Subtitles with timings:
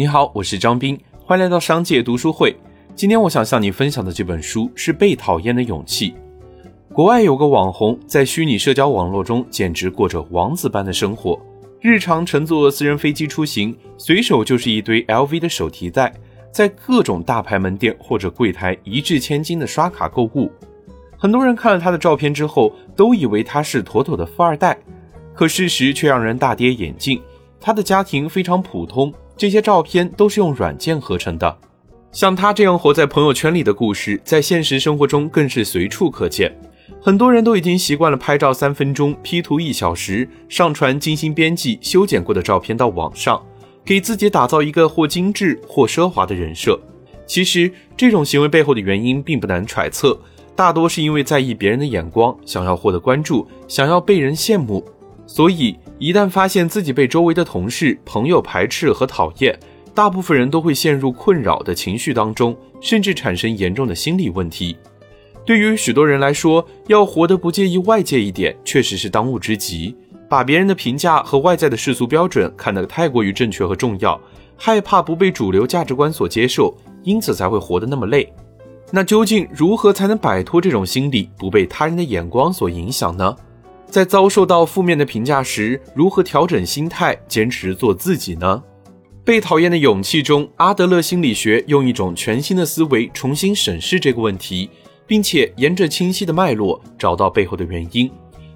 [0.00, 2.56] 你好，我是张斌，欢迎来到商界读书会。
[2.96, 6.12] 今天我想向你分享的这本书是《被讨厌的勇气》。
[6.90, 11.38] 国外有个网红在虚拟社交网络中简直过着王子般的生活，
[11.82, 16.10] 日常乘坐私人飞机出行，随手就是一堆 LV 的手提袋，
[16.50, 20.50] 在各种大牌门店或者柜台一掷千金的刷卡购物。
[21.18, 24.78] 很多人看了他的照片之后，都以为他是妥妥的富二代，
[25.34, 27.20] 可事实却让人大跌眼镜。
[27.60, 29.12] 他的家庭非常普通。
[29.40, 31.56] 这些照片都是用软件合成的，
[32.12, 36.54] 像他这样活在朋友圈里的故事，在现实生活中更是随处可见。
[37.00, 43.42] 很多人都已经习惯了拍照三分钟，P 图一小时，上传精心编辑、修剪过的照片到网上，
[43.82, 46.78] 给自己打造一个或精致或奢华的人设。
[47.24, 50.20] 其实，这种行为背后的原因并不难揣测，
[50.54, 54.86] 大多是因为在意别人的眼光，想要获得关注，想要被人羡慕。
[55.26, 59.56] 所以，一旦发现自己被周围的同事、朋友排斥和讨厌，
[59.94, 64.74] 大部分人都会陷入困扰的情绪当中，甚至产生严重的心理问题。
[65.44, 69.94] 对于许多人来说，要活得不介意外界一点，确实是当务之急。
[70.26, 74.18] 把别人的评价和外在的世俗标准看得太过于正确和重要，
[74.56, 78.32] 害怕不被主流价值观所接受，因此才会活得那么累。
[78.90, 83.36] 那究竟如何才能摆脱这种心理，不被他人的眼光所影响呢？
[83.90, 88.62] 在遭受到负面的评价时，如何调整心态，坚持做自己呢？
[89.24, 94.70] 被讨厌的勇气中，阿德勒心理学用一种全新的思维重新审视这个问题，
[95.06, 98.10] 并且沿着清晰的脉络找到背后的原因。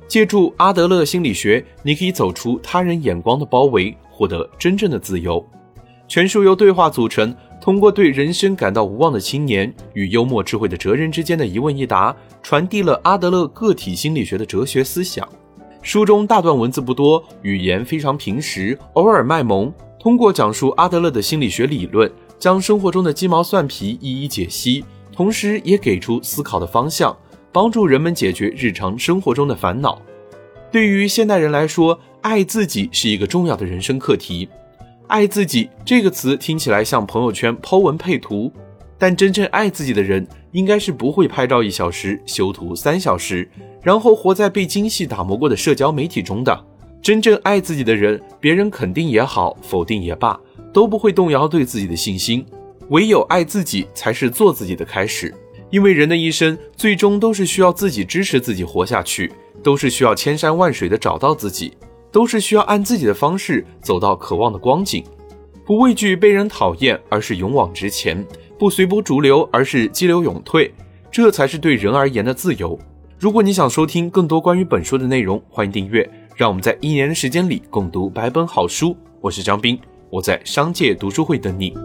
[0.06, 5.44] 借助阿德勒心理学，你可以走出他人眼光的包围，获得真正的自由。
[6.06, 7.34] 全书由对话组成。
[7.64, 15.26] 通过对人生感到无望的青年与幽默智慧的哲人之间的一问一答，传递了阿德勒个体心理学的哲学思想。
[15.80, 19.72] 书中大段文字不多，语言非常平实，偶尔卖萌。
[19.98, 27.16] 通过讲述阿德勒的心理学理论，将生活中的鸡毛蒜皮一一解析，同时也给出思考的方向，
[27.50, 29.98] 帮助人们解决日常生活中的烦恼。
[30.70, 34.50] 对于现代人来说，爱自己是一个重要的人生课题。
[35.06, 38.50] 爱自己这个词听起来像朋友圈抛文配图，
[38.98, 43.48] 但真正爱自己的人，应该是不会拍照一小时，修图三小时，
[43.82, 46.64] 然后活在被精细打磨过的社交媒体中的。
[47.02, 50.40] 真正爱自己的人，别人肯定也好，否定也罢，
[50.72, 52.44] 都不会动摇对自己的信心。
[52.88, 55.34] 唯有爱自己，才是做自己的开始。
[55.70, 59.30] 因为人的一生，最终都是需要自己支持自己活下去，
[59.62, 61.74] 都是需要千山万水的找到自己。
[62.14, 65.02] 都是需要按自己的方式走到渴望的光景，
[65.66, 68.24] 不畏惧被人讨厌，而是勇往直前；
[68.56, 70.72] 不随波逐流，而是激流勇退。
[71.10, 72.78] 这才是对人而言的自由。
[73.18, 76.08] 如果你想收听更多关于本书的内容，欢迎订阅。
[76.36, 78.96] 让我们在一年的时间里共读百本好书。
[79.20, 79.76] 我是张斌，
[80.08, 81.76] 我在商界读书会等你。